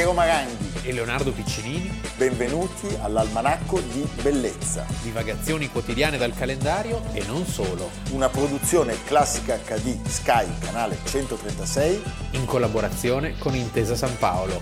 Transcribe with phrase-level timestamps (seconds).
[0.00, 2.00] Piero Maranghi e Leonardo Piccinini.
[2.16, 4.86] Benvenuti all'Almanacco di Bellezza.
[5.02, 7.90] Divagazioni quotidiane dal calendario e non solo.
[8.12, 12.02] Una produzione classica HD Sky, canale 136.
[12.30, 14.58] In collaborazione con Intesa San Paolo.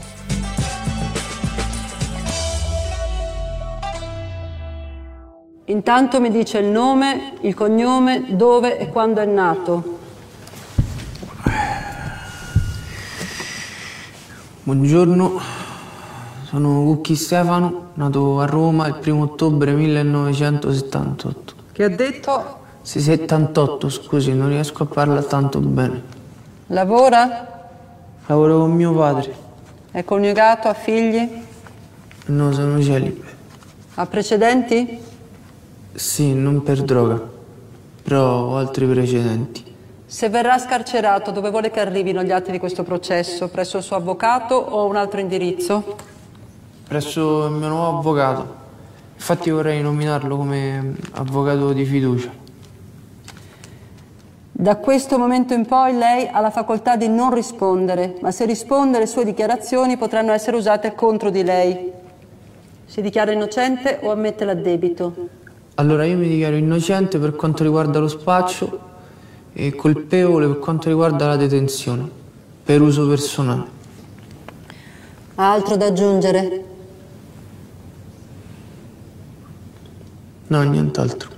[5.66, 9.97] Intanto mi dice il nome, il cognome, dove e quando è nato.
[14.68, 15.40] Buongiorno,
[16.44, 21.54] sono Cucchi Stefano, nato a Roma il 1 ottobre 1978.
[21.72, 22.58] Che ha detto?
[22.82, 26.02] Sì, 78, scusi, non riesco a parlare tanto bene.
[26.66, 27.70] Lavora?
[28.26, 29.34] Lavoro con mio padre.
[29.90, 31.26] È coniugato, ha figli?
[32.26, 33.24] No, sono celibe.
[33.94, 34.98] Ha precedenti?
[35.94, 37.18] Sì, non per droga,
[38.02, 39.67] però ho altri precedenti.
[40.10, 43.48] Se verrà scarcerato, dove vuole che arrivino gli atti di questo processo?
[43.48, 45.96] Presso il suo avvocato o un altro indirizzo?
[46.88, 48.54] Presso il mio nuovo avvocato.
[49.14, 52.30] Infatti vorrei nominarlo come avvocato di fiducia.
[54.50, 58.98] Da questo momento in poi lei ha la facoltà di non rispondere, ma se risponde
[58.98, 61.92] le sue dichiarazioni potranno essere usate contro di lei.
[62.86, 65.14] Si dichiara innocente o ammette l'addebito?
[65.74, 68.87] Allora io mi dichiaro innocente per quanto riguarda lo spaccio
[69.60, 72.08] e colpevole per quanto riguarda la detenzione,
[72.62, 73.68] per uso personale.
[75.34, 76.64] Ha altro da aggiungere?
[80.46, 81.36] No, nient'altro.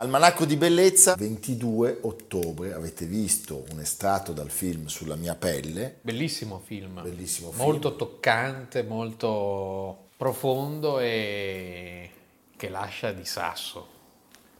[0.00, 5.98] Almanacco di bellezza, 22 ottobre, avete visto un estratto dal film Sulla mia pelle.
[6.00, 7.00] Bellissimo film.
[7.00, 7.62] Bellissimo film.
[7.62, 12.10] Molto toccante, molto profondo e
[12.56, 13.97] che lascia di sasso.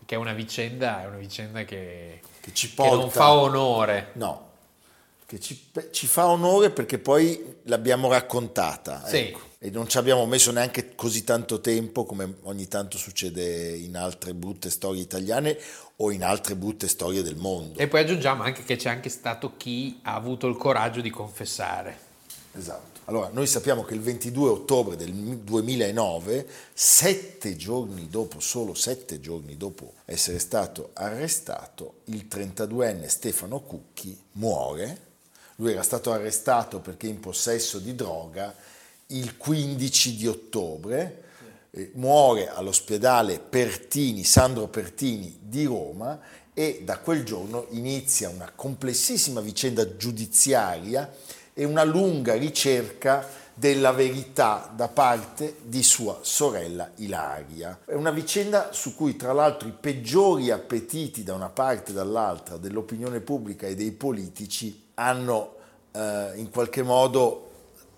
[0.09, 2.97] Che è una vicenda, è una vicenda che, Che ci che porta...
[2.97, 4.13] non fa onore.
[4.15, 4.49] No,
[5.27, 9.05] che ci, ci fa onore perché poi l'abbiamo raccontata.
[9.05, 9.17] Sì.
[9.19, 9.41] ecco.
[9.59, 14.33] E non ci abbiamo messo neanche così tanto tempo come ogni tanto succede in altre
[14.33, 15.59] brutte storie italiane
[15.97, 17.79] o in altre brutte storie del mondo.
[17.79, 21.99] E poi aggiungiamo anche che c'è anche stato chi ha avuto il coraggio di confessare.
[22.57, 22.98] Esatto.
[23.09, 29.57] Allora, noi sappiamo che il 22 ottobre del 2009, sette giorni dopo, solo sette giorni
[29.57, 35.07] dopo essere stato arrestato, il 32enne Stefano Cucchi muore.
[35.57, 38.55] Lui era stato arrestato perché in possesso di droga
[39.07, 41.23] il 15 di ottobre,
[41.71, 46.21] eh, muore all'ospedale Pertini, Sandro Pertini di Roma
[46.53, 51.11] e da quel giorno inizia una complessissima vicenda giudiziaria
[51.59, 57.81] e una lunga ricerca della verità da parte di sua sorella Ilaria.
[57.85, 62.59] È una vicenda su cui tra l'altro i peggiori appetiti da una parte e dall'altra
[62.59, 65.57] dell'opinione pubblica e dei politici hanno
[65.91, 67.51] eh, in qualche modo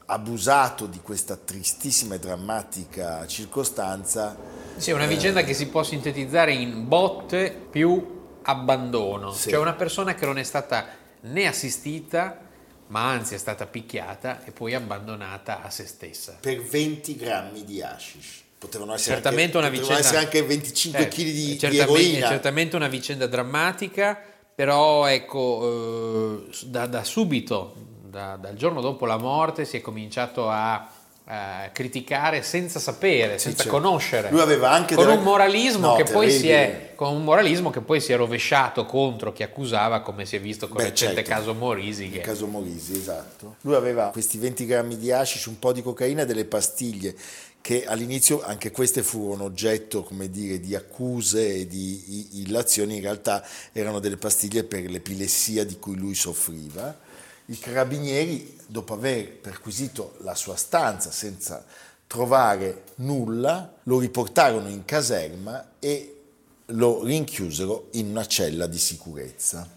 [0.07, 4.39] abusato di questa tristissima e drammatica circostanza.
[4.77, 9.33] Sì, è una vicenda che si può sintetizzare in botte più abbandono.
[9.33, 9.51] Sì.
[9.51, 10.87] Cioè una persona che non è stata
[11.21, 12.49] né assistita,
[12.91, 16.37] ma anzi è stata picchiata e poi abbandonata a se stessa.
[16.41, 18.43] Per 20 grammi di hashish.
[18.59, 20.19] Potevano essere, Certamente anche, una potevano vicenda...
[20.19, 22.29] essere anche 25 Eh, kg di, di certamente, eroina.
[22.29, 24.21] Certamente una vicenda drammatica,
[24.55, 30.51] però ecco, eh, da, da subito, da- dal giorno dopo la morte, si è cominciato
[30.51, 30.87] a,
[31.33, 33.79] a criticare senza sapere, senza certo.
[33.79, 34.31] conoscere.
[34.31, 37.71] Lui aveva anche con della- un moralismo No, che poi si è con un moralismo
[37.71, 40.89] che poi si è rovesciato contro chi accusava, come si è visto con il Beh,
[40.91, 41.31] recente certo.
[41.31, 42.07] caso Morisi.
[42.07, 42.19] Il Che...
[42.21, 43.57] caso Morisi, esatto.
[43.61, 47.15] Lui aveva questi 20 grammi di hashish, un po' di cocaina e delle pastiglie
[47.61, 53.47] che all'inizio anche queste furono oggetto, come dire, di accuse e di illazioni, in realtà
[53.73, 57.09] erano delle pastiglie per l'epilessia di cui lui soffriva.
[57.51, 61.65] I carabinieri, dopo aver perquisito la sua stanza senza
[62.07, 66.21] trovare nulla, lo riportarono in caserma e
[66.67, 69.69] lo rinchiusero in una cella di sicurezza.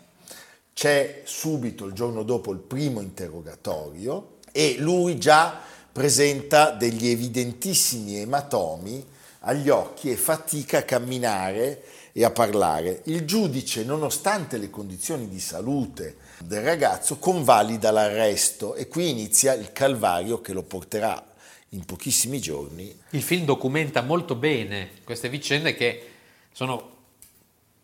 [0.71, 5.59] C'è subito il giorno dopo il primo interrogatorio e lui già
[5.91, 9.03] presenta degli evidentissimi ematomi
[9.39, 13.01] agli occhi e fatica a camminare e a parlare.
[13.05, 19.71] Il giudice, nonostante le condizioni di salute del ragazzo, convalida l'arresto e qui inizia il
[19.71, 21.31] calvario che lo porterà
[21.69, 26.09] in pochissimi giorni Il film documenta molto bene queste vicende che
[26.51, 26.91] sono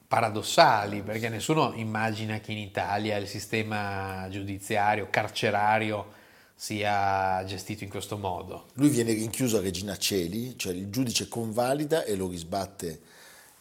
[0.07, 6.17] paradossali perché nessuno immagina che in Italia il sistema giudiziario, carcerario
[6.55, 8.65] sia gestito in questo modo.
[8.73, 12.99] Lui viene rinchiuso a Regina Celi, cioè il giudice convalida e lo risbatte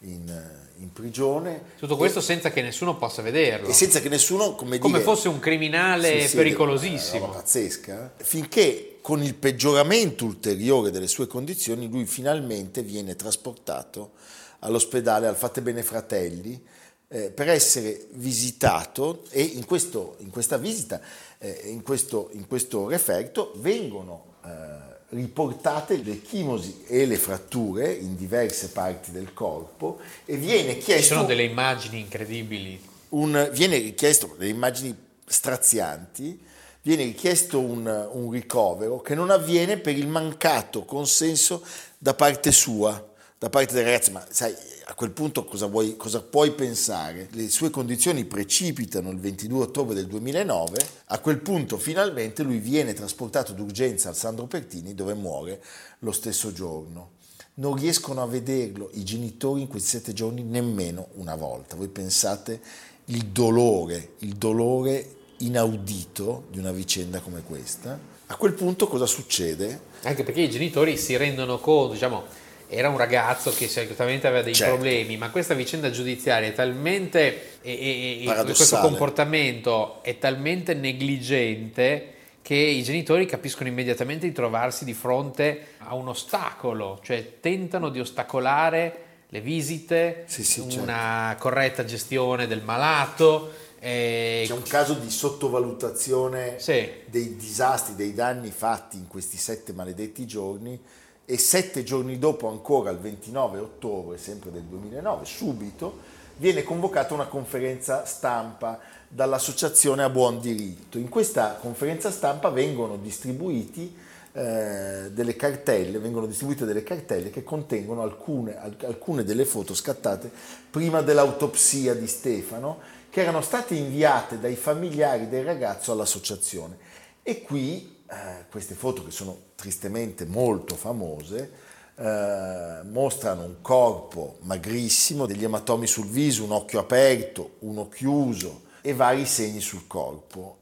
[0.00, 0.44] in,
[0.78, 1.72] in prigione.
[1.78, 3.68] Tutto questo e, senza che nessuno possa vederlo.
[3.68, 7.24] E senza che nessuno, come, come dire, fosse un criminale sì, pericolosissimo.
[7.24, 8.14] Una pazzesca.
[8.16, 14.12] Finché con il peggioramento ulteriore delle sue condizioni lui finalmente viene trasportato
[14.60, 16.62] all'ospedale al Fatte Bene Fratelli
[17.08, 21.00] eh, per essere visitato e in, questo, in questa visita,
[21.38, 28.14] eh, in, questo, in, questo, referto, vengono eh, riportate le chimosi e le fratture in
[28.14, 31.02] diverse parti del corpo e viene chiesto...
[31.02, 32.80] Ci sono delle immagini incredibili.
[33.10, 34.94] Un, viene richiesto delle immagini
[35.24, 36.38] strazianti,
[36.82, 41.64] viene richiesto un, un ricovero che non avviene per il mancato consenso
[41.96, 43.07] da parte sua
[43.38, 44.52] da parte del ragazzo, ma sai,
[44.86, 47.28] a quel punto cosa, vuoi, cosa, puoi pensare?
[47.32, 52.94] Le sue condizioni precipitano il 22 ottobre del 2009, a quel punto finalmente lui viene
[52.94, 55.62] trasportato d'urgenza al Sandro Pertini dove muore
[56.00, 57.10] lo stesso giorno.
[57.54, 61.76] Non riescono a vederlo i genitori in questi sette giorni nemmeno una volta.
[61.76, 62.60] Voi pensate
[63.06, 67.98] il dolore, il dolore inaudito di una vicenda come questa?
[68.26, 69.80] A quel punto cosa succede?
[70.02, 74.54] Anche perché i genitori si rendono conto, diciamo, era un ragazzo che certamente aveva dei
[74.54, 74.74] certo.
[74.74, 82.54] problemi, ma questa vicenda giudiziaria è talmente e, e questo comportamento è talmente negligente che
[82.54, 89.04] i genitori capiscono immediatamente di trovarsi di fronte a un ostacolo, cioè tentano di ostacolare
[89.28, 91.42] le visite, sì, sì, una certo.
[91.42, 93.52] corretta gestione del malato.
[93.78, 96.88] Eh, C'è un caso di sottovalutazione sì.
[97.04, 100.80] dei disastri, dei danni fatti in questi sette maledetti giorni
[101.30, 105.98] e sette giorni dopo, ancora il 29 ottobre, sempre del 2009, subito,
[106.36, 110.96] viene convocata una conferenza stampa dall'associazione A Buon Diritto.
[110.96, 113.94] In questa conferenza stampa vengono distribuiti
[114.32, 120.30] eh, delle cartelle, vengono distribuite delle cartelle che contengono alcune, alcune delle foto scattate
[120.70, 122.78] prima dell'autopsia di Stefano,
[123.10, 126.78] che erano state inviate dai familiari del ragazzo all'associazione.
[127.22, 131.50] E qui eh, queste foto che sono tristemente molto famose,
[131.96, 138.94] eh, mostrano un corpo magrissimo, degli ematomi sul viso, un occhio aperto, uno chiuso e
[138.94, 140.56] vari segni sul corpo.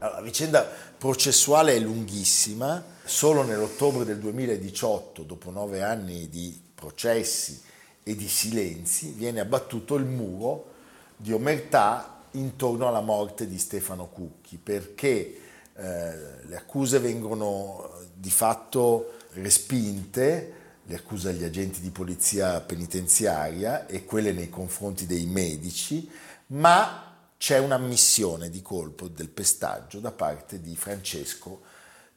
[0.00, 7.58] la vicenda processuale è lunghissima, solo nell'ottobre del 2018, dopo nove anni di processi
[8.02, 10.74] e di silenzi, viene abbattuto il muro
[11.16, 15.40] di omertà intorno alla morte di Stefano Cucchi, perché
[15.74, 20.52] eh, le accuse vengono di fatto respinte,
[20.84, 26.08] le accuse agli agenti di polizia penitenziaria e quelle nei confronti dei medici,
[26.48, 27.02] ma
[27.38, 31.62] c'è un'ammissione di colpo del pestaggio da parte di Francesco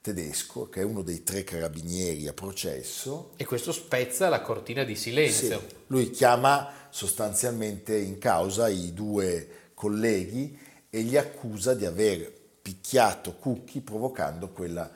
[0.01, 3.31] Tedesco, che è uno dei tre carabinieri a processo.
[3.35, 5.59] E questo spezza la cortina di silenzio.
[5.59, 10.57] Sì, lui chiama sostanzialmente in causa i due colleghi
[10.89, 14.91] e li accusa di aver picchiato Cucchi provocando quella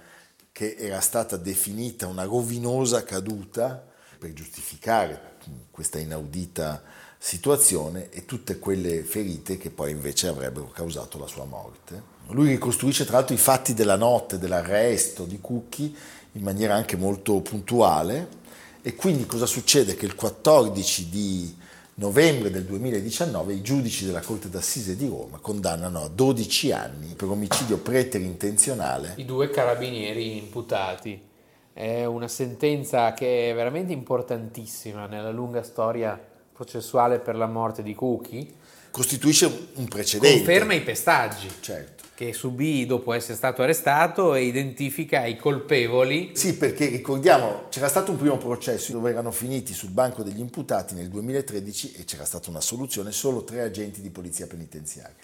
[0.51, 5.37] che era stata definita una rovinosa caduta per giustificare
[5.71, 6.81] questa inaudita
[7.17, 12.12] situazione e tutte quelle ferite che poi invece avrebbero causato la sua morte.
[12.27, 15.95] Lui ricostruisce tra l'altro i fatti della notte dell'arresto di Cucchi
[16.33, 18.41] in maniera anche molto puntuale
[18.81, 19.95] e quindi cosa succede?
[19.95, 21.55] Che il 14 di
[21.95, 27.29] novembre del 2019 i giudici della Corte d'Assise di Roma condannano a 12 anni per
[27.29, 31.21] omicidio preterintenzionale i due carabinieri imputati.
[31.71, 36.19] È una sentenza che è veramente importantissima nella lunga storia
[36.51, 38.53] processuale per la morte di Cucchi.
[38.91, 40.37] costituisce un precedente.
[40.37, 42.02] Conferma i pestaggi Certo.
[42.15, 46.31] Che subì dopo essere stato arrestato e identifica i colpevoli.
[46.35, 50.93] Sì, perché ricordiamo, c'era stato un primo processo dove erano finiti sul banco degli imputati
[50.93, 55.15] nel 2013 e c'era stata una soluzione, solo tre agenti di polizia penitenziaria.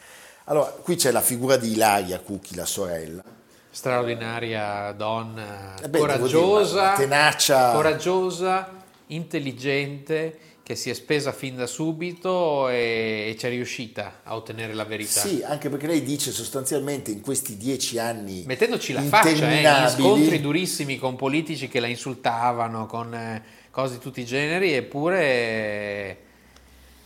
[0.45, 3.23] Allora, qui c'è la figura di Ilaria Cucchi, la sorella,
[3.71, 8.67] Straordinaria donna, Eh beh, coraggiosa, dire, tenacia- coraggiosa,
[9.07, 10.39] intelligente,
[10.69, 14.83] che si è spesa fin da subito e, e ci è riuscita a ottenere la
[14.83, 15.19] verità.
[15.19, 19.89] Sì, anche perché lei dice sostanzialmente in questi dieci anni Mettendoci la faccia, eh, in
[19.89, 25.23] scontri durissimi con politici che la insultavano, con eh, cose di tutti i generi, eppure
[25.23, 26.17] eh,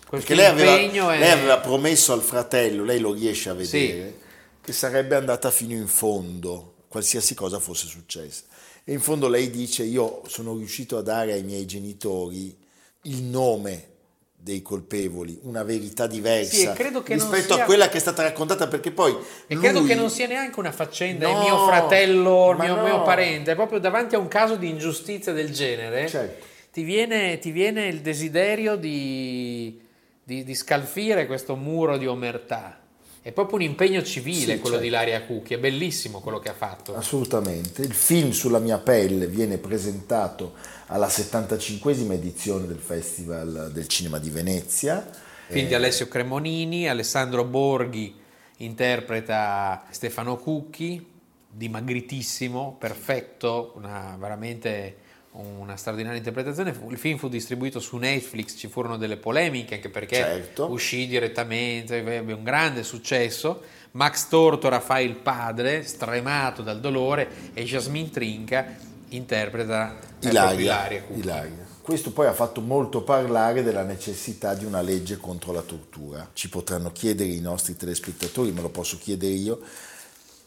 [0.09, 1.19] Perché lei aveva, è...
[1.19, 4.17] lei aveva promesso al fratello, lei lo riesce a vedere,
[4.61, 8.43] che sarebbe andata fino in fondo, qualsiasi cosa fosse successa.
[8.83, 12.59] E in fondo lei dice, io sono riuscito a dare ai miei genitori
[13.03, 13.87] il nome
[14.35, 18.67] dei colpevoli, una verità diversa Sì, credo rispetto sia- a quella che è stata raccontata,
[18.67, 19.15] perché poi...
[19.47, 22.83] E credo lui- che non sia neanche una faccenda, No, mio fratello, mio, no.
[22.83, 26.45] mio parente, è proprio davanti a un caso di ingiustizia del genere, Certo.
[26.73, 29.79] ti, viene, ti viene il desiderio di,
[30.21, 32.79] di- di scalfire questo muro di omertà.
[33.23, 34.97] È proprio un impegno civile Sì, quello di certo.
[34.97, 36.93] Laria Cucchi, è bellissimo quello che ha fatto.
[36.93, 37.81] Assolutamente.
[37.81, 40.55] Il film Sulla mia pelle viene presentato
[40.87, 45.09] alla 75esima edizione del Festival del Cinema di Venezia.
[45.47, 48.13] Film di Alessio Cremonini, Alessandro Borghi
[48.57, 51.07] interpreta Stefano Cucchi,
[51.49, 54.97] dimagritissimo, perfetto, una, veramente
[55.33, 56.75] una straordinaria interpretazione.
[56.89, 60.71] Il film fu distribuito su Netflix, ci furono delle polemiche anche perché Certo.
[60.71, 63.63] uscì direttamente, ebbe un grande successo.
[63.91, 68.75] Max Tortora fa il padre, stremato dal dolore, e Jasmine Trinca
[69.09, 71.03] interpreta Ilaria.
[71.13, 71.71] Ilaria.
[71.81, 76.29] Questo poi ha fatto molto parlare della necessità di una legge contro la tortura.
[76.33, 79.59] Ci potranno chiedere i nostri telespettatori, me lo posso chiedere io,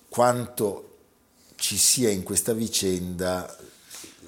[0.09, 0.97] quanto
[1.57, 3.55] ci sia in questa vicenda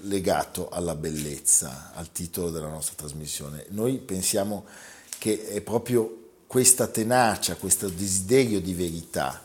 [0.02, 3.66] legato alla bellezza, al titolo della nostra trasmissione.
[3.70, 4.64] Noi pensiamo
[5.18, 9.42] che è proprio questa tenacia, questo desiderio di verità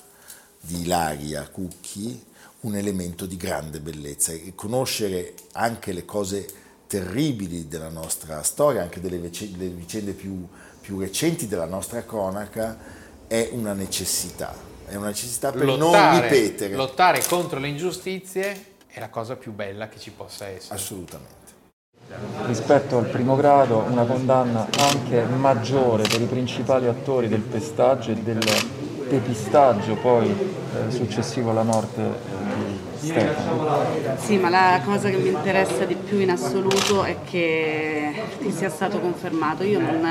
[0.59, 2.31] di Ilaria Cucchi
[2.63, 6.47] un elemento di grande bellezza e conoscere anche le cose
[6.87, 10.47] terribili della nostra storia, anche delle vicende più,
[10.79, 12.77] più recenti della nostra cronaca,
[13.27, 14.55] è una necessità,
[14.85, 16.75] è una necessità per non lottare, ripetere.
[16.75, 20.75] lottare contro le ingiustizie è la cosa più bella che ci possa essere.
[20.75, 21.41] Assolutamente.
[22.45, 28.15] rispetto al primo grado una condanna anche maggiore per i principali attori del pestaggio e
[28.15, 28.39] del
[29.09, 34.17] depistaggio poi eh, successivo alla morte eh, di Stefano.
[34.17, 38.69] Sì, ma la cosa che mi interessa di più in assoluto è che, che sia
[38.69, 39.63] stato confermato.
[39.63, 40.05] Io non,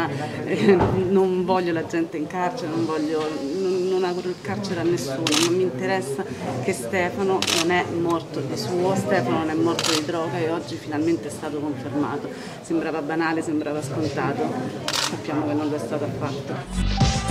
[0.45, 0.75] eh,
[1.09, 3.29] non voglio la gente in carcere, non, voglio,
[3.61, 6.25] non, non auguro il carcere a nessuno, ma mi interessa
[6.64, 10.75] che Stefano non è morto di suo, Stefano non è morto di droga e oggi
[10.75, 12.28] finalmente è stato confermato.
[12.62, 14.42] Sembrava banale, sembrava scontato,
[14.90, 17.22] sappiamo che non lo è stato affatto.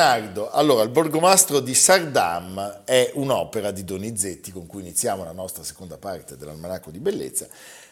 [0.00, 5.62] Leonardo, allora il Borgomastro di Sardam è un'opera di Donizetti con cui iniziamo la nostra
[5.62, 7.46] seconda parte dell'Almanacco di Bellezza.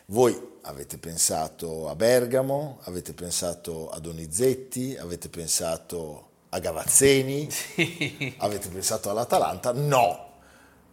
[0.06, 7.46] Voi avete pensato a Bergamo, avete pensato a Donizetti, avete pensato a Gavazzeni,
[8.38, 9.72] avete pensato all'Atalanta?
[9.72, 10.30] No,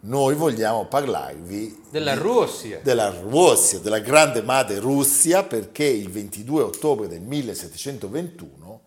[0.00, 2.80] noi vogliamo parlarvi Della di- Russia.
[2.82, 8.80] della Russia, della grande madre Russia, perché il 22 ottobre del 1721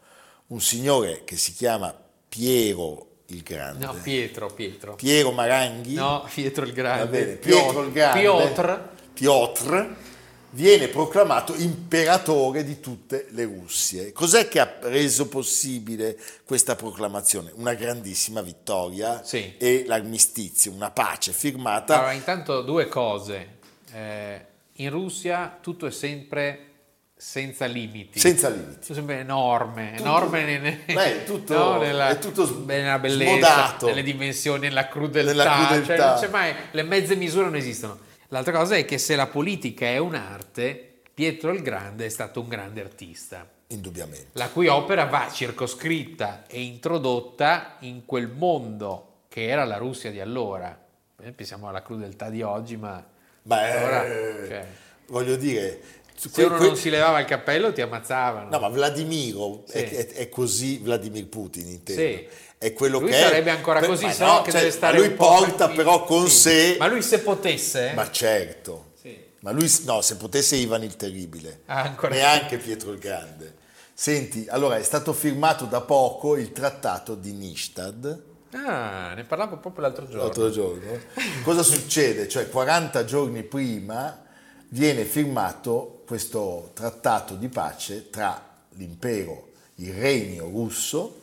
[0.50, 1.92] un signore che si chiama
[2.30, 4.96] Piero il Grande, No, Pietro, Pietro.
[4.96, 7.08] Piero Maranghi, No, Pietro il va Grande.
[7.20, 8.90] bene, Pietro il Grande, Piotr.
[9.14, 9.96] Piotr,
[10.52, 14.12] viene proclamato imperatore di tutte le Russie.
[14.14, 17.52] Cos'è che ha reso possibile questa proclamazione?
[17.56, 19.56] Una grandissima vittoria Sì.
[19.58, 21.98] e l'armistizio, una pace firmata.
[21.98, 23.58] Allora, intanto due cose.
[23.92, 26.66] Eh, in Russia tutto è sempre
[27.22, 28.18] senza limiti.
[28.18, 28.80] Senza limiti.
[28.80, 33.86] Tutto sempre enorme, enorme nelle- Beh, tutto- no, nella, è tutto nella bellezza, smodato.
[33.88, 35.96] nelle dimensioni, nella crudeltà, Nella crudeltà.
[35.96, 38.00] Cioè, non c'è mai, le mezze misure non esistono.
[38.30, 42.48] L'altra cosa è che se la politica è un'arte, Pietro il Grande è stato un
[42.48, 44.28] grande artista, Indubbiamente.
[44.34, 50.22] la cui opera va circoscritta e introdotta in quel mondo che era la Russia di
[50.22, 50.78] allora.
[51.22, 53.06] Eh, Pensiamo alla crudeltà di oggi, ma
[53.42, 54.66] Beh, allora, eh, cioè,
[55.08, 55.82] voglio dire,
[56.20, 58.50] se que- uno que- non si levava il cappello ti ammazzavano.
[58.50, 59.78] No, ma Vladimiro Sì.
[59.78, 62.02] è, è- è così Vladimir Putin, intendo.
[62.02, 62.28] Sì.
[62.58, 63.22] È quello lui che è.
[63.22, 66.04] sarebbe ancora Per- così, ma se no, che cioè, deve stare lui porta per- però
[66.04, 66.36] con Sì.
[66.38, 68.88] sé Ma lui se potesse, Ma certo.
[69.42, 71.62] Ma lui, no, se potesse Ivan il Terribile.
[71.68, 73.56] Ah, ancora Neanche Pietro il Grande.
[73.94, 79.84] Senti, allora è stato firmato da poco il trattato di Nistad, Ah, ne parlavo proprio
[79.84, 80.24] l'altro giorno.
[80.24, 81.00] l'altro giorno.
[81.44, 82.28] Cosa succede?
[82.28, 84.22] Cioè 40 giorni prima
[84.70, 91.22] viene firmato questo trattato di pace tra l'impero, il regno russo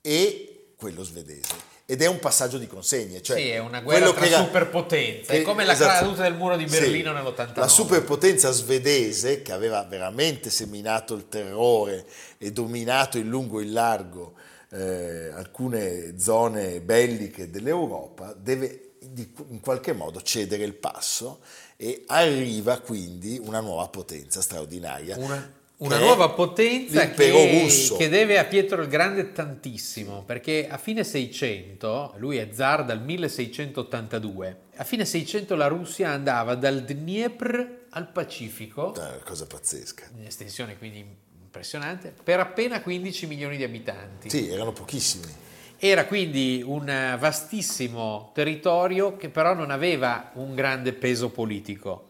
[0.00, 1.66] e quello svedese.
[1.84, 3.20] Ed è un passaggio di consegne.
[3.20, 6.04] Cioè Sì, è una guerra tra era- superpotenze, è che- come la esatto.
[6.04, 7.58] caduta del muro di Berlino nell'89.
[7.58, 12.06] La superpotenza svedese, che aveva veramente seminato il terrore
[12.38, 14.34] e dominato in lungo e in largo
[14.70, 21.40] eh, alcune zone belliche dell'Europa, deve di- in qualche modo cedere il passo
[21.76, 25.16] e arriva quindi una nuova potenza straordinaria.
[25.16, 31.04] Una, una nuova potenza che, che deve a Pietro il Grande tantissimo, perché a fine
[31.04, 38.10] 600, lui è zar dal 1682, a fine 600 la Russia andava dal Dniepr al
[38.10, 40.08] Pacifico, Una cosa pazzesca.
[40.16, 41.04] in estensione quindi
[41.40, 44.28] impressionante, per appena 15 milioni di abitanti.
[44.30, 45.46] Sì, erano pochissimi.
[45.80, 52.08] Era quindi un vastissimo territorio che però non aveva un grande peso politico.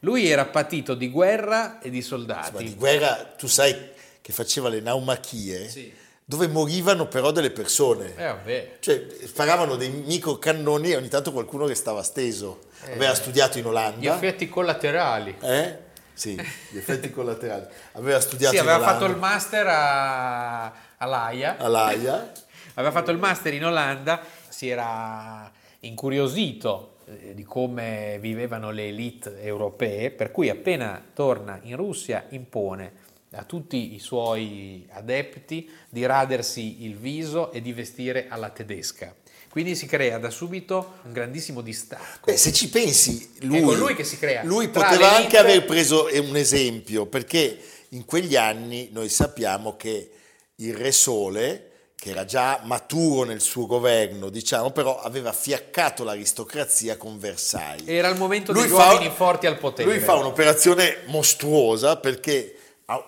[0.00, 2.64] Lui era patito di guerra e di Ma soldati.
[2.64, 3.74] di guerra, tu sai
[4.20, 5.92] che faceva le naumachie, Sì.
[6.24, 8.14] dove morivano però delle persone.
[8.16, 8.76] Eh, vabbè.
[8.80, 12.60] Cioè, sparavano dei microcannoni e ogni tanto qualcuno restava steso.
[12.84, 14.14] Aveva studiato in Gli Olanda.
[14.14, 15.36] effetti collaterali.
[15.40, 15.78] Eh?
[16.14, 16.34] Sì,
[16.70, 17.66] gli effetti collaterali.
[17.92, 18.98] Aveva studiato Sì, in aveva Olanda.
[18.98, 22.32] fatto il master a, all'AIA, all'AIA.
[22.74, 29.40] Aveva fatto il master in Olanda, si era incuriosito eh, di come vivevano le elite
[29.42, 36.84] europee, per cui appena torna in Russia impone a tutti i suoi adepti di radersi
[36.84, 39.14] il viso e di vestire alla tedesca.
[39.48, 42.30] Quindi si crea da subito un grandissimo distacco.
[42.30, 44.42] Beh, se ci pensi, lui, lui che si crea.
[44.42, 47.56] lui poteva l'elite- anche aver preso un esempio, perché
[47.90, 50.10] in quegli anni noi sappiamo che
[50.56, 51.70] il Re Sole,
[52.04, 57.88] che era già maturo nel suo governo, diciamo, però aveva fiaccato l'aristocrazia con Versailles.
[57.88, 59.88] Era il momento Lui degli fa- uomini forti al potere.
[59.88, 62.56] Lui fa un'operazione mostruosa perché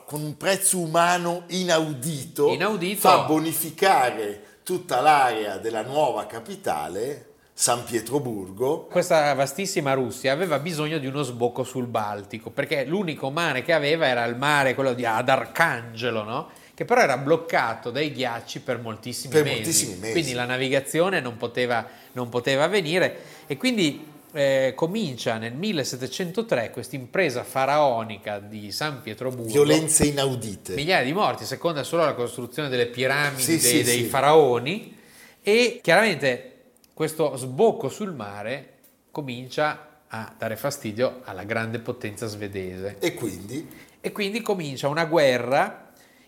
[0.06, 3.00] con un prezzo umano inaudito, Inaudito.
[3.00, 11.06] fa bonificare tutta l'area della nuova capitale, San Pietroburgo, Questa vastissima Russia aveva bisogno di
[11.06, 15.28] uno sbocco sul Baltico, perché l'unico mare che aveva era il mare, quello di ad
[15.28, 16.48] Arcangelo, no?
[16.76, 19.54] Che però era bloccato dai ghiacci per moltissimi, Per mesi.
[19.56, 20.12] moltissimi mesi.
[20.12, 26.94] Quindi la navigazione non poteva, non poteva avvenire e quindi eh, comincia nel 1703 questa
[26.96, 29.50] impresa faraonica di San Pietroburgo.
[29.50, 30.74] violenze inaudite.
[30.74, 34.04] migliaia di morti, seconda solo la costruzione delle piramidi Sì, dei, sì, dei sì.
[34.04, 34.94] faraoni
[35.42, 36.52] e chiaramente
[36.92, 38.74] questo sbocco sul mare
[39.10, 43.66] comincia a dare fastidio alla grande potenza svedese E quindi
[43.98, 45.85] e quindi comincia una guerra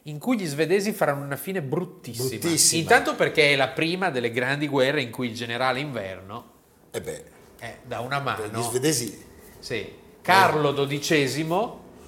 [0.09, 2.29] in cui gli svedesi faranno una fine bruttissima.
[2.29, 2.81] Bruttissima.
[2.81, 6.57] Intanto perché è la prima delle grandi guerre in cui il generale inverno
[6.91, 7.25] eh beh,
[7.59, 9.27] è da una mano gli svedesi
[9.59, 9.97] sì.
[10.23, 11.47] Carlo XII,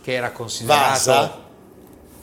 [0.03, 1.39] che era considerato Vasa,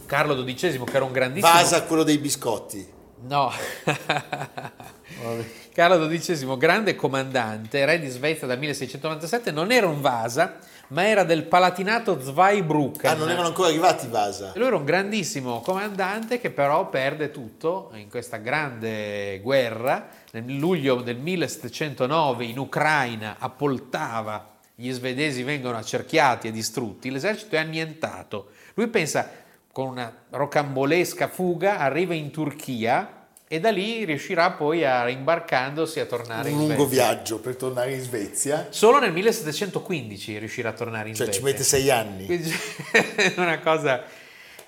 [0.06, 2.96] Carlo XII, che era un grandissimo Vasa quello dei biscotti.
[3.20, 3.52] No,
[5.74, 11.24] Carlo XII, grande comandante, re di Svezia dal 1697, non era un Vasa, ma era
[11.24, 13.10] del Palatinato Zweibrücken.
[13.10, 14.54] Ah, non erano ancora arrivati i Vasa.
[14.54, 20.08] E lui era un grandissimo comandante che però perde tutto in questa grande guerra.
[20.32, 27.56] Nel luglio del 1709 in Ucraina, a Poltava, gli svedesi vengono accerchiati e distrutti, l'esercito
[27.56, 28.52] è annientato.
[28.76, 29.30] Lui pensa
[29.72, 33.17] con una rocambolesca fuga, arriva in Turchia
[33.50, 37.06] e da lì riuscirà poi a imbarcandosi a tornare Un in lungo Svezia.
[37.14, 38.68] viaggio per tornare in Svezia.
[38.70, 41.52] Solo nel 1715 riuscirà a tornare in Cioè ci Svezia.
[41.52, 42.26] mette sei anni.
[42.26, 42.52] Quindi
[43.16, 44.04] è una cosa...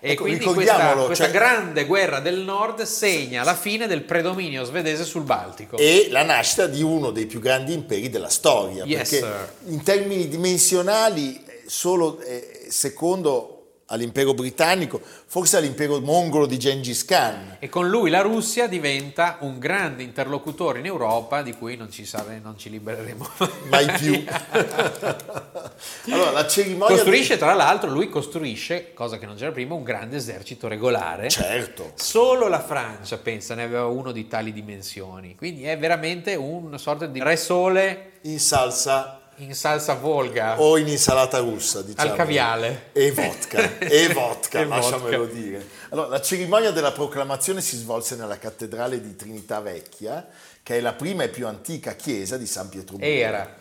[0.01, 4.63] E Ecco, quindi questa, questa cioè- grande guerra del nord segna la fine del predominio
[4.63, 5.75] svedese sul Baltico.
[5.75, 8.85] e la nascita di uno dei più grandi imperi della storia.
[8.85, 9.51] Yes, perché sir.
[9.65, 13.58] in termini dimensionali, solo eh, secondo
[13.89, 17.57] all'impero britannico, forse all'impero mongolo di Gengis Khan.
[17.59, 22.05] E con lui la Russia diventa un grande interlocutore in Europa di cui non ci,
[22.05, 23.27] sare- non ci libereremo
[23.69, 24.23] Mai più.
[26.13, 26.95] allora, la cerimonia...
[26.95, 31.29] Costruisce, tra l'altro, lui costruisce, cosa che non c'era prima, un grande esercito regolare.
[31.29, 31.93] Certo.
[31.95, 35.35] Solo la Francia, pensa, ne aveva uno di tali dimensioni.
[35.35, 40.59] Quindi è veramente una sorta di re sole In salsa in salsa volga.
[40.61, 42.11] o in insalata russa, diciamo.
[42.11, 42.89] Al caviale.
[42.93, 45.33] E vodka, e vodka, E lasciamelo vodka.
[45.39, 45.67] dire.
[45.89, 50.27] Allora, la cerimonia della proclamazione si svolse nella cattedrale di Trinità Vecchia,
[50.61, 53.05] che è la prima e più antica chiesa di San Pietroburgo.
[53.05, 53.55] Era.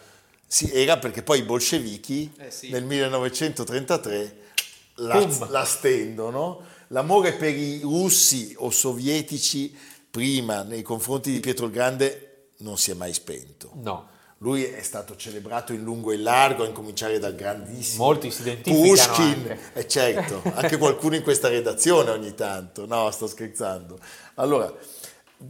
[0.46, 2.70] Sì, era perché poi i bolscevichi Eh sì.
[2.70, 4.36] nel 1933
[4.96, 6.62] la, la stendono.
[6.88, 9.76] L'amore per i russi o sovietici
[10.10, 13.72] prima nei confronti di Pietro il Grande non si è mai spento.
[13.74, 14.08] No.
[14.40, 18.42] Lui è stato celebrato in lungo e in largo, a incominciare dal grandissimo Molti si
[18.62, 19.59] Pushkin, anche.
[19.72, 22.87] e certo, anche qualcuno in questa redazione ogni tanto.
[22.87, 23.98] No, sto scherzando.
[24.35, 24.72] Allora,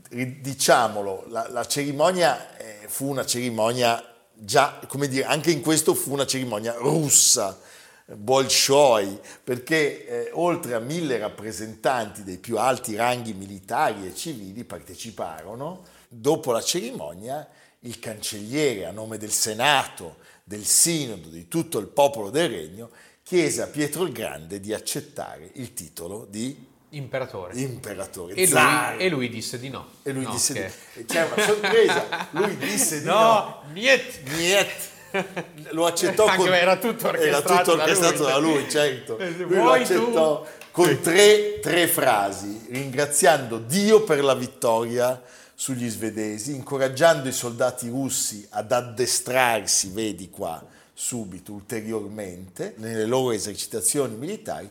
[0.09, 6.13] diciamolo, la, la cerimonia eh, fu una cerimonia già, come dire, anche in questo fu
[6.13, 7.59] una cerimonia russa,
[8.07, 15.85] Bolshoi, perché eh, oltre a mille rappresentanti dei più alti ranghi militari e civili parteciparono.
[16.09, 17.47] Dopo la cerimonia,
[17.81, 22.91] il cancelliere, a nome del Senato, del Sinodo, di tutto il popolo del regno,
[23.23, 27.53] chiese a Pietro il Grande di accettare il titolo di Imperatore.
[27.61, 28.33] imperatore.
[28.35, 29.87] E lui, e lui disse di no.
[30.03, 33.13] E lui No, disse che- di C'è una sorpresa, lui disse di no.
[33.15, 34.21] No, niet.
[34.37, 34.69] Niet.
[35.71, 38.27] Lo accettò Anche con, era tutto orchestrato era tutto da orchestrato lui.
[38.33, 39.19] da lui, certo.
[39.19, 45.21] Eh, Lui lo accettò con tre, tre frasi, ringraziando Dio per la vittoria
[45.61, 54.15] sugli svedesi, incoraggiando i soldati russi ad addestrarsi, vedi qua, subito, ulteriormente, nelle loro esercitazioni
[54.15, 54.71] militari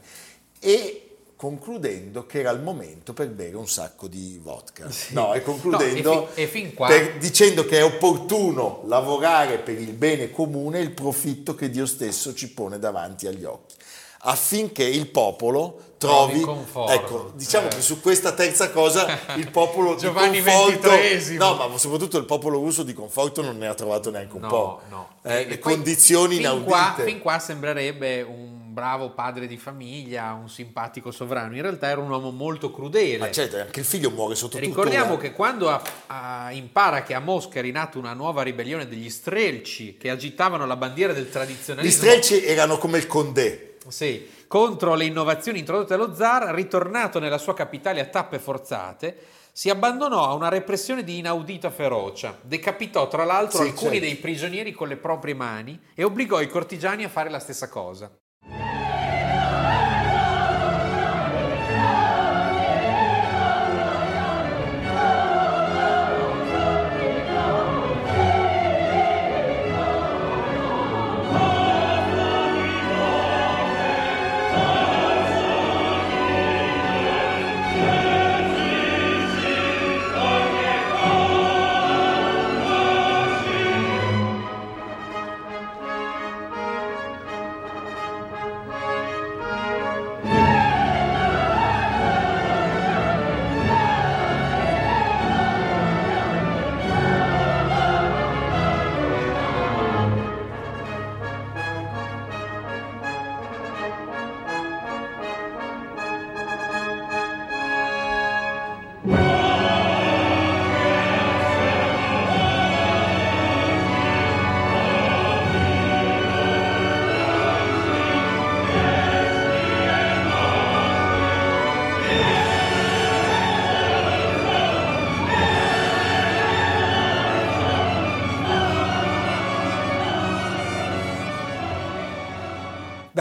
[0.59, 1.01] e
[1.35, 4.89] concludendo che era il momento per bere un sacco di vodka.
[5.09, 9.57] No, e concludendo No, e fi- e fin qua- per- dicendo che è opportuno lavorare
[9.59, 13.75] per il bene comune e il profitto che Dio stesso ci pone davanti agli occhi,
[14.19, 16.91] affinché il popolo trovi, conforto.
[16.91, 17.75] ecco, diciamo Eh.
[17.75, 21.37] che su questa terza cosa il popolo Giovanni di conforto, XXIII.
[21.37, 24.47] no, ma soprattutto il popolo russo di conforto non ne ha trovato neanche un No,
[24.47, 24.81] po'.
[24.89, 25.07] no.
[25.23, 26.67] Eh, le poi condizioni fin inaudite.
[26.69, 31.55] Qua, fin qua sembrerebbe un bravo padre di famiglia, un simpatico sovrano.
[31.55, 33.17] In realtà era un uomo molto crudele.
[33.17, 35.21] Ma certo, anche il figlio muore sotto Ricordiamo tutto.
[35.21, 39.97] che quando a- a- impara che a Mosca è rinata una nuova ribellione degli strelci
[39.97, 43.66] che agitavano la bandiera del Gli tradizionalismo strelci erano come il Condé.
[43.89, 49.17] Sì, contro le innovazioni introdotte dallo zar, ritornato nella sua capitale a tappe forzate,
[49.51, 54.05] si abbandonò a una repressione di inaudita ferocia, decapitò tra l'altro Sì, alcuni certo.
[54.05, 58.11] dei prigionieri con le proprie mani e obbligò i cortigiani a fare la stessa cosa.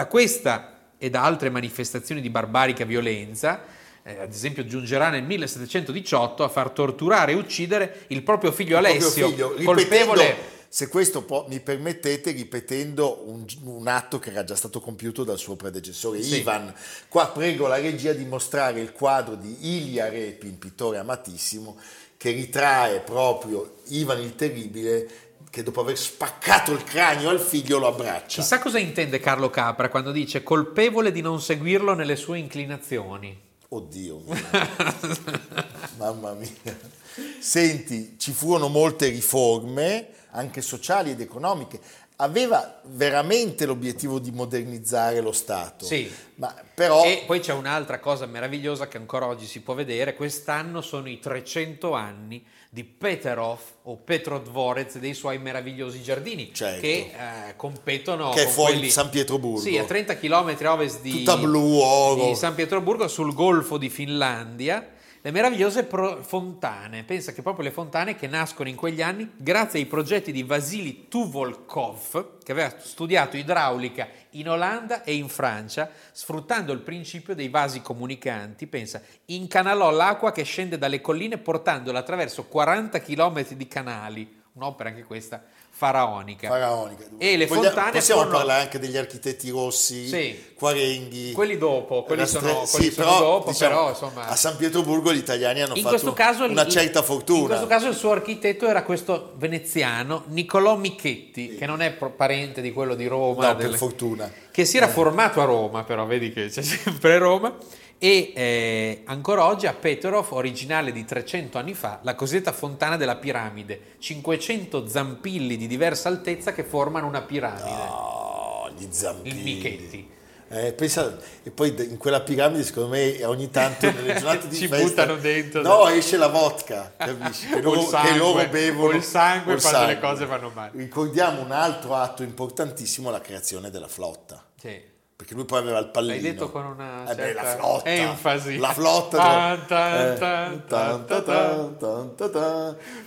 [0.06, 3.64] Da questa e da altre manifestazioni di barbarica violenza,
[4.04, 8.82] eh, ad esempio giungerà nel 1718 a far torturare e uccidere il proprio figlio Il
[8.84, 10.36] proprio Alessio, figlio, ripetendo- colpevole
[10.68, 15.38] se questo può- mi permettete, ripetendo un, un atto che era già stato compiuto dal
[15.38, 16.36] suo predecessore Sì.
[16.36, 16.72] Ivan.
[17.08, 21.76] Qua prego la regia di mostrare il quadro di Ilia Repi, un pittore amatissimo,
[22.16, 25.08] che ritrae proprio Ivan il Terribile
[25.50, 28.40] che dopo aver spaccato il cranio al figlio lo abbraccia.
[28.40, 33.44] Chissà cosa intende Carlo Capra quando dice colpevole di non seguirlo nelle sue inclinazioni.
[33.68, 34.22] Oddio.
[35.96, 36.94] Mamma mia.
[37.38, 41.80] Senti, ci furono molte riforme, anche sociali ed economiche.
[42.16, 45.84] Aveva veramente l'obiettivo di modernizzare lo Stato.
[45.84, 46.10] Sì.
[46.36, 50.80] Ma però E poi c'è un'altra cosa meravigliosa che ancora oggi si può vedere, quest'anno
[50.80, 52.44] sono i 300 anni
[52.76, 56.82] di Peterov o Petrodvorez dei suoi meravigliosi giardini Certo.
[56.82, 59.60] che eh, competono Che è con fuori quelli- di San Pietroburgo.
[59.60, 63.88] Sì, a 30 km a ovest di, Tutta blu, di San Pietroburgo sul golfo di
[63.88, 64.86] Finlandia.
[65.26, 69.80] Le meravigliose pro- fontane, pensa che proprio le fontane che nascono in quegli anni grazie
[69.80, 76.72] ai progetti di Vasily Tuvolkov, che aveva studiato idraulica in Olanda e in Francia, sfruttando
[76.72, 83.00] il principio dei vasi comunicanti, pensa, incanalò l'acqua che scende dalle colline portandola attraverso 40
[83.00, 85.42] km di canali, un'opera anche questa
[85.76, 86.48] faraonica.
[86.48, 87.04] faraonica.
[87.18, 90.44] E le Voglia- fontane Possiamo furono- parlare anche degli architetti rossi, Sì.
[90.56, 91.32] Quarenghi.
[91.32, 94.26] Quelli dopo, quelli sono, sì, quelli sono però, dopo, diciamo, però insomma...
[94.28, 97.40] A San Pietroburgo gli italiani hanno In fatto caso una il- certa fortuna.
[97.40, 102.62] In questo caso il suo architetto era questo veneziano Niccolò Michetti, che non è parente
[102.62, 104.26] di quello di Roma, No, per delle- fortuna.
[104.26, 104.44] Eh.
[104.50, 107.54] che si era formato a Roma, però vedi che c'è sempre Roma.
[107.98, 113.16] E eh, ancora oggi a Peterov, originale di 300 anni fa, la cosiddetta fontana della
[113.16, 117.70] piramide, 500 zampilli di diversa altezza che formano una piramide.
[117.88, 119.38] Oh, gli zampini.
[119.38, 120.14] Il Michetti.
[120.48, 124.68] Eh, pensa- e poi in quella piramide, secondo me, ogni tanto nelle giornate di Ci
[124.68, 125.62] festa, buttano dentro.
[125.62, 127.48] No, esce la vodka, capisci?
[127.48, 128.90] Che loro, che sangue, loro bevono.
[128.90, 130.08] col sangue col quando le sangue.
[130.08, 130.70] cose vanno male.
[130.74, 134.44] Ricordiamo un altro atto importantissimo, la creazione della flotta.
[134.60, 134.94] Sì.
[135.16, 136.12] Perché lui poi aveva il pallino.
[136.12, 137.88] L'hai detto con una Eh beh, la certa flotta.
[137.90, 138.58] enfasi.
[138.58, 139.96] La flotta.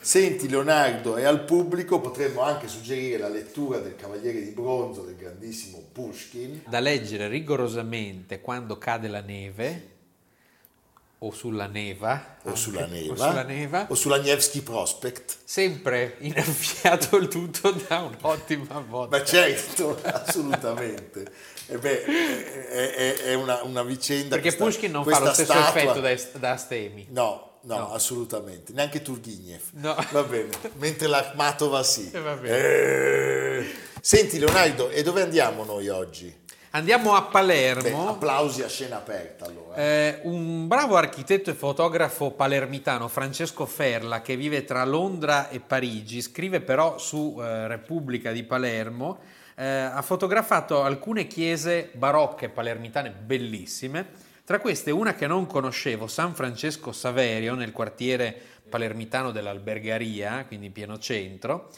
[0.01, 5.17] Senti Leonardo e al pubblico potremmo anche suggerire la lettura del Cavaliere di Bronzo del
[5.17, 6.63] grandissimo Pushkin.
[6.67, 9.97] Da leggere rigorosamente quando cade la neve
[11.21, 15.37] o sulla neva O sulla anche, neva, o sulla neva o sulla Nevsky Prospect.
[15.43, 21.29] sempre innaffiato il tutto da un'ottima vodka Ma certo, assolutamente.
[21.71, 24.35] E beh, è, è- è una, una vicenda.
[24.35, 27.93] perché questa- Pushkin non fa lo stesso statua- effetto da, da Astemi No, no, No.
[27.93, 28.73] assolutamente.
[28.73, 29.61] Neanche Turgheniev.
[29.73, 29.95] No.
[30.11, 30.49] Va bene.
[30.77, 32.09] Mentre l'Akhmatova sì.
[32.11, 32.41] Eh, va.
[32.41, 33.65] Eh.
[34.01, 36.47] Senti Leonardo, e dove andiamo noi oggi?
[36.71, 39.75] andiamo a Beh, Palermo applausi a scena aperta allora.
[39.75, 46.21] Eh, un bravo architetto e fotografo palermitano, Francesco Ferla, che vive tra Londra e Parigi,
[46.21, 49.17] scrive però su eh, Repubblica di Palermo,
[49.59, 54.07] eh, ha fotografato alcune chiese barocche palermitane bellissime,
[54.45, 58.33] tra queste una che non conoscevo, San Francesco Saverio, nel quartiere
[58.69, 61.71] palermitano dell'Albergaria, quindi in pieno centro,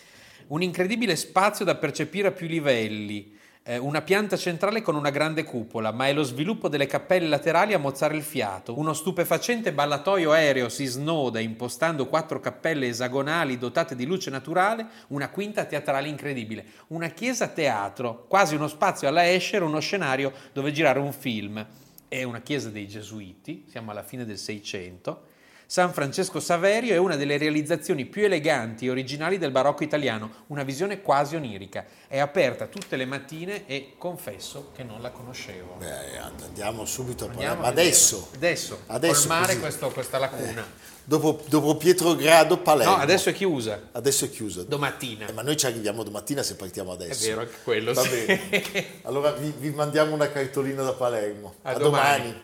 [0.48, 5.92] un incredibile spazio da percepire a più livelli, una pianta centrale con una grande cupola,
[5.92, 8.78] ma è lo sviluppo delle cappelle laterali a mozzare il fiato.
[8.78, 15.30] Uno stupefacente ballatoio aereo si snoda impostando quattro cappelle esagonali dotate di luce naturale, una
[15.30, 21.00] quinta teatrale incredibile, una chiesa teatro, quasi uno spazio alla Escher, uno scenario dove girare
[21.00, 21.64] un film.
[22.08, 25.30] È una chiesa dei Gesuiti, siamo alla fine del Seicento.
[25.72, 30.64] San Francesco Saverio è una delle realizzazioni più eleganti e originali del barocco italiano, una
[30.64, 31.86] visione quasi onirica.
[32.10, 35.76] È aperta tutte le mattine e confesso che non la conoscevo.
[35.80, 37.66] Beh, andiamo subito a Andiamo Palermo.
[37.68, 37.70] a.
[37.70, 40.68] Adesso, adesso, Adesso colmare questo- questa lacuna.
[41.06, 42.98] dopo, dopo Pietrogrado, Palermo.
[42.98, 44.64] No, adesso è chiusa, Adesso è chiusa.
[44.64, 45.28] domattina.
[45.28, 47.28] Eh, ma noi ci arriviamo domattina se partiamo È adesso.
[47.28, 47.94] vero anche quello.
[47.94, 48.26] Va sì.
[48.26, 48.86] bene.
[49.04, 51.56] Allora vi, vi mandiamo una cartolina da Palermo.
[51.62, 52.44] A domani.